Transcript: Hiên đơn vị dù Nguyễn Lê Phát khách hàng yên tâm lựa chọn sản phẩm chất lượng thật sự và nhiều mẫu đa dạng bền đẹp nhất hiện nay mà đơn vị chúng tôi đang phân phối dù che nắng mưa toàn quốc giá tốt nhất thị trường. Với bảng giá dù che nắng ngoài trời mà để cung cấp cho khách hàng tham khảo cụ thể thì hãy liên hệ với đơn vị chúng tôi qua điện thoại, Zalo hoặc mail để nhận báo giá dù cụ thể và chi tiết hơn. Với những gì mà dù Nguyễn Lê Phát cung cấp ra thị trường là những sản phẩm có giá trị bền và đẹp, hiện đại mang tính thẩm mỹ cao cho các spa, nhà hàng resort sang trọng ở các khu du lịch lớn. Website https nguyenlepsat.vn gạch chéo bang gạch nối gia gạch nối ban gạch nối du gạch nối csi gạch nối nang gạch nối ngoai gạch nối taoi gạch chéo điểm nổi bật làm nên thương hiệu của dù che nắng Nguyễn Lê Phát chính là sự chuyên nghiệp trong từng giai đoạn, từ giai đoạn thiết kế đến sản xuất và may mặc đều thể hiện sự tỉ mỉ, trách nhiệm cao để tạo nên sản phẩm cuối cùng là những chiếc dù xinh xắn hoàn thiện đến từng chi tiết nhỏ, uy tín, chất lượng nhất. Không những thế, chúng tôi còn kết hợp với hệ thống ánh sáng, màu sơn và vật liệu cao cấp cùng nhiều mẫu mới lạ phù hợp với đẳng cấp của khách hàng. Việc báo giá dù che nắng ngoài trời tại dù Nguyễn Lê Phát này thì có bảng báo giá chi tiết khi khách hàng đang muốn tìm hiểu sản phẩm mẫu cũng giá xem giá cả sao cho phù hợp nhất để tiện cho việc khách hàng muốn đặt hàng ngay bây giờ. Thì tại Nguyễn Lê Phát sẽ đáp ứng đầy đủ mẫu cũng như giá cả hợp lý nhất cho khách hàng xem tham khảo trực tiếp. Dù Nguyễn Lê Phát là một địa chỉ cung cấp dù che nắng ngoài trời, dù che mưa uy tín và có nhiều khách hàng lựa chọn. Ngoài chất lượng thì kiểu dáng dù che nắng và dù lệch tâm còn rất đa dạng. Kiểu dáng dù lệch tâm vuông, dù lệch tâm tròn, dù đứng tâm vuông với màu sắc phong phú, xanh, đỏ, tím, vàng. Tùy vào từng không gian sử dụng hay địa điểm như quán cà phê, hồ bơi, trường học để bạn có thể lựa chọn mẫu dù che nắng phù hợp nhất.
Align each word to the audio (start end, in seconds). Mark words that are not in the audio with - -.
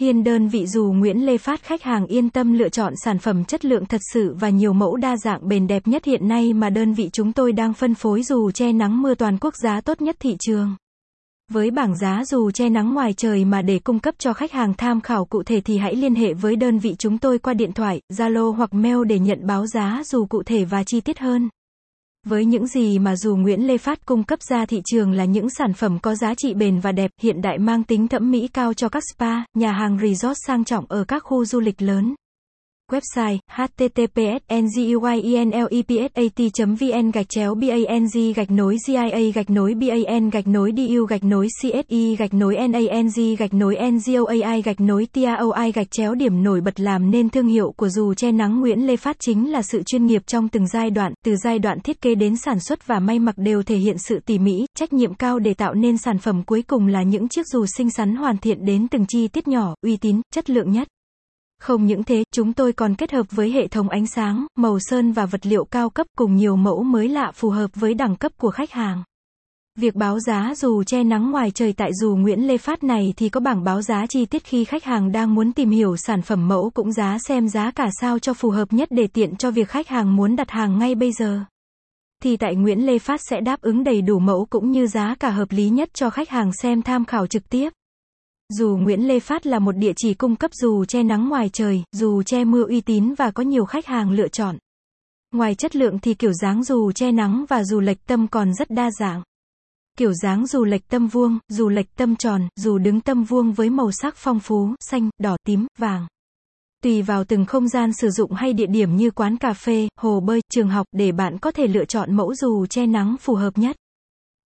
Hiên 0.00 0.24
đơn 0.24 0.48
vị 0.48 0.66
dù 0.66 0.92
Nguyễn 0.92 1.26
Lê 1.26 1.38
Phát 1.38 1.62
khách 1.62 1.82
hàng 1.82 2.06
yên 2.06 2.30
tâm 2.30 2.52
lựa 2.52 2.68
chọn 2.68 2.92
sản 3.04 3.18
phẩm 3.18 3.44
chất 3.44 3.64
lượng 3.64 3.86
thật 3.86 4.00
sự 4.12 4.34
và 4.40 4.50
nhiều 4.50 4.72
mẫu 4.72 4.96
đa 4.96 5.16
dạng 5.16 5.48
bền 5.48 5.66
đẹp 5.66 5.86
nhất 5.86 6.04
hiện 6.04 6.28
nay 6.28 6.52
mà 6.52 6.70
đơn 6.70 6.92
vị 6.92 7.10
chúng 7.12 7.32
tôi 7.32 7.52
đang 7.52 7.74
phân 7.74 7.94
phối 7.94 8.22
dù 8.22 8.50
che 8.50 8.72
nắng 8.72 9.02
mưa 9.02 9.14
toàn 9.14 9.38
quốc 9.40 9.54
giá 9.56 9.80
tốt 9.80 10.02
nhất 10.02 10.16
thị 10.20 10.36
trường. 10.40 10.76
Với 11.50 11.70
bảng 11.70 11.96
giá 11.96 12.24
dù 12.24 12.50
che 12.50 12.68
nắng 12.68 12.94
ngoài 12.94 13.12
trời 13.12 13.44
mà 13.44 13.62
để 13.62 13.78
cung 13.78 13.98
cấp 13.98 14.14
cho 14.18 14.32
khách 14.32 14.52
hàng 14.52 14.74
tham 14.74 15.00
khảo 15.00 15.24
cụ 15.24 15.42
thể 15.42 15.60
thì 15.60 15.78
hãy 15.78 15.96
liên 15.96 16.14
hệ 16.14 16.34
với 16.34 16.56
đơn 16.56 16.78
vị 16.78 16.94
chúng 16.98 17.18
tôi 17.18 17.38
qua 17.38 17.54
điện 17.54 17.72
thoại, 17.72 18.00
Zalo 18.12 18.52
hoặc 18.52 18.74
mail 18.74 18.98
để 19.08 19.18
nhận 19.18 19.46
báo 19.46 19.66
giá 19.66 20.02
dù 20.04 20.26
cụ 20.26 20.42
thể 20.42 20.64
và 20.64 20.84
chi 20.84 21.00
tiết 21.00 21.18
hơn. 21.18 21.48
Với 22.28 22.44
những 22.44 22.66
gì 22.66 22.98
mà 22.98 23.16
dù 23.16 23.36
Nguyễn 23.36 23.66
Lê 23.66 23.78
Phát 23.78 24.06
cung 24.06 24.24
cấp 24.24 24.42
ra 24.42 24.66
thị 24.66 24.82
trường 24.84 25.12
là 25.12 25.24
những 25.24 25.50
sản 25.50 25.72
phẩm 25.72 25.98
có 26.02 26.14
giá 26.14 26.34
trị 26.34 26.54
bền 26.54 26.80
và 26.80 26.92
đẹp, 26.92 27.10
hiện 27.22 27.42
đại 27.42 27.58
mang 27.58 27.84
tính 27.84 28.08
thẩm 28.08 28.30
mỹ 28.30 28.48
cao 28.48 28.74
cho 28.74 28.88
các 28.88 29.02
spa, 29.14 29.32
nhà 29.54 29.72
hàng 29.72 29.98
resort 30.02 30.38
sang 30.46 30.64
trọng 30.64 30.84
ở 30.88 31.04
các 31.04 31.22
khu 31.24 31.44
du 31.44 31.60
lịch 31.60 31.82
lớn. 31.82 32.14
Website 32.92 33.38
https 33.48 34.76
nguyenlepsat.vn 34.76 37.10
gạch 37.10 37.28
chéo 37.28 37.54
bang 37.54 38.06
gạch 38.36 38.50
nối 38.50 38.76
gia 38.86 39.08
gạch 39.34 39.50
nối 39.50 39.74
ban 39.74 40.30
gạch 40.30 40.46
nối 40.46 40.72
du 40.76 41.06
gạch 41.06 41.24
nối 41.24 41.48
csi 41.62 42.16
gạch 42.16 42.34
nối 42.34 42.68
nang 42.68 43.08
gạch 43.38 43.54
nối 43.54 43.76
ngoai 44.06 44.62
gạch 44.62 44.80
nối 44.80 45.06
taoi 45.12 45.72
gạch 45.72 45.90
chéo 45.90 46.14
điểm 46.14 46.42
nổi 46.42 46.60
bật 46.60 46.80
làm 46.80 47.10
nên 47.10 47.30
thương 47.30 47.46
hiệu 47.46 47.72
của 47.76 47.88
dù 47.88 48.14
che 48.14 48.32
nắng 48.32 48.60
Nguyễn 48.60 48.86
Lê 48.86 48.96
Phát 48.96 49.16
chính 49.20 49.52
là 49.52 49.62
sự 49.62 49.82
chuyên 49.82 50.06
nghiệp 50.06 50.22
trong 50.26 50.48
từng 50.48 50.66
giai 50.66 50.90
đoạn, 50.90 51.12
từ 51.24 51.36
giai 51.44 51.58
đoạn 51.58 51.80
thiết 51.80 52.00
kế 52.00 52.14
đến 52.14 52.36
sản 52.36 52.60
xuất 52.60 52.86
và 52.86 52.98
may 52.98 53.18
mặc 53.18 53.38
đều 53.38 53.62
thể 53.62 53.76
hiện 53.76 53.98
sự 53.98 54.20
tỉ 54.26 54.38
mỉ, 54.38 54.66
trách 54.78 54.92
nhiệm 54.92 55.14
cao 55.14 55.38
để 55.38 55.54
tạo 55.54 55.74
nên 55.74 55.98
sản 55.98 56.18
phẩm 56.18 56.42
cuối 56.46 56.62
cùng 56.62 56.86
là 56.86 57.02
những 57.02 57.28
chiếc 57.28 57.46
dù 57.46 57.66
xinh 57.76 57.90
xắn 57.90 58.16
hoàn 58.16 58.38
thiện 58.38 58.64
đến 58.64 58.88
từng 58.88 59.06
chi 59.08 59.28
tiết 59.28 59.48
nhỏ, 59.48 59.74
uy 59.82 59.96
tín, 59.96 60.20
chất 60.34 60.50
lượng 60.50 60.72
nhất. 60.72 60.88
Không 61.60 61.86
những 61.86 62.04
thế, 62.04 62.24
chúng 62.34 62.52
tôi 62.52 62.72
còn 62.72 62.94
kết 62.94 63.12
hợp 63.12 63.26
với 63.30 63.50
hệ 63.50 63.68
thống 63.68 63.88
ánh 63.88 64.06
sáng, 64.06 64.46
màu 64.56 64.78
sơn 64.80 65.12
và 65.12 65.26
vật 65.26 65.46
liệu 65.46 65.64
cao 65.64 65.90
cấp 65.90 66.06
cùng 66.16 66.36
nhiều 66.36 66.56
mẫu 66.56 66.82
mới 66.82 67.08
lạ 67.08 67.32
phù 67.34 67.50
hợp 67.50 67.70
với 67.74 67.94
đẳng 67.94 68.16
cấp 68.16 68.32
của 68.36 68.50
khách 68.50 68.70
hàng. 68.70 69.02
Việc 69.78 69.94
báo 69.94 70.20
giá 70.20 70.54
dù 70.56 70.82
che 70.82 71.04
nắng 71.04 71.30
ngoài 71.30 71.50
trời 71.50 71.72
tại 71.72 71.90
dù 72.00 72.16
Nguyễn 72.16 72.46
Lê 72.46 72.58
Phát 72.58 72.84
này 72.84 73.14
thì 73.16 73.28
có 73.28 73.40
bảng 73.40 73.64
báo 73.64 73.82
giá 73.82 74.06
chi 74.06 74.26
tiết 74.26 74.44
khi 74.44 74.64
khách 74.64 74.84
hàng 74.84 75.12
đang 75.12 75.34
muốn 75.34 75.52
tìm 75.52 75.70
hiểu 75.70 75.96
sản 75.96 76.22
phẩm 76.22 76.48
mẫu 76.48 76.70
cũng 76.74 76.92
giá 76.92 77.18
xem 77.28 77.48
giá 77.48 77.70
cả 77.70 77.88
sao 78.00 78.18
cho 78.18 78.34
phù 78.34 78.50
hợp 78.50 78.72
nhất 78.72 78.88
để 78.90 79.06
tiện 79.06 79.36
cho 79.36 79.50
việc 79.50 79.68
khách 79.68 79.88
hàng 79.88 80.16
muốn 80.16 80.36
đặt 80.36 80.50
hàng 80.50 80.78
ngay 80.78 80.94
bây 80.94 81.12
giờ. 81.12 81.40
Thì 82.22 82.36
tại 82.36 82.54
Nguyễn 82.54 82.86
Lê 82.86 82.98
Phát 82.98 83.20
sẽ 83.30 83.40
đáp 83.40 83.60
ứng 83.60 83.84
đầy 83.84 84.02
đủ 84.02 84.18
mẫu 84.18 84.46
cũng 84.50 84.70
như 84.70 84.86
giá 84.86 85.14
cả 85.20 85.30
hợp 85.30 85.48
lý 85.50 85.68
nhất 85.68 85.88
cho 85.94 86.10
khách 86.10 86.28
hàng 86.28 86.50
xem 86.62 86.82
tham 86.82 87.04
khảo 87.04 87.26
trực 87.26 87.48
tiếp. 87.48 87.72
Dù 88.54 88.76
Nguyễn 88.76 89.08
Lê 89.08 89.20
Phát 89.20 89.46
là 89.46 89.58
một 89.58 89.72
địa 89.72 89.92
chỉ 89.96 90.14
cung 90.14 90.36
cấp 90.36 90.50
dù 90.54 90.84
che 90.84 91.02
nắng 91.02 91.28
ngoài 91.28 91.50
trời, 91.52 91.82
dù 91.92 92.22
che 92.22 92.44
mưa 92.44 92.64
uy 92.68 92.80
tín 92.80 93.14
và 93.14 93.30
có 93.30 93.42
nhiều 93.42 93.64
khách 93.64 93.86
hàng 93.86 94.10
lựa 94.10 94.28
chọn. 94.28 94.58
Ngoài 95.34 95.54
chất 95.54 95.76
lượng 95.76 95.98
thì 95.98 96.14
kiểu 96.14 96.32
dáng 96.32 96.64
dù 96.64 96.92
che 96.92 97.12
nắng 97.12 97.44
và 97.48 97.64
dù 97.64 97.80
lệch 97.80 98.06
tâm 98.06 98.28
còn 98.28 98.54
rất 98.54 98.70
đa 98.70 98.90
dạng. 99.00 99.22
Kiểu 99.98 100.12
dáng 100.12 100.46
dù 100.46 100.64
lệch 100.64 100.88
tâm 100.88 101.06
vuông, 101.06 101.38
dù 101.48 101.68
lệch 101.68 101.96
tâm 101.96 102.16
tròn, 102.16 102.48
dù 102.56 102.78
đứng 102.78 103.00
tâm 103.00 103.24
vuông 103.24 103.52
với 103.52 103.70
màu 103.70 103.92
sắc 103.92 104.16
phong 104.16 104.40
phú, 104.40 104.74
xanh, 104.80 105.10
đỏ, 105.18 105.36
tím, 105.46 105.66
vàng. 105.78 106.06
Tùy 106.82 107.02
vào 107.02 107.24
từng 107.24 107.44
không 107.44 107.68
gian 107.68 107.92
sử 107.92 108.10
dụng 108.10 108.32
hay 108.32 108.52
địa 108.52 108.66
điểm 108.66 108.96
như 108.96 109.10
quán 109.10 109.36
cà 109.36 109.52
phê, 109.52 109.88
hồ 110.00 110.20
bơi, 110.20 110.40
trường 110.52 110.68
học 110.68 110.86
để 110.92 111.12
bạn 111.12 111.38
có 111.38 111.50
thể 111.50 111.66
lựa 111.66 111.84
chọn 111.84 112.16
mẫu 112.16 112.34
dù 112.34 112.66
che 112.66 112.86
nắng 112.86 113.16
phù 113.20 113.34
hợp 113.34 113.58
nhất. 113.58 113.76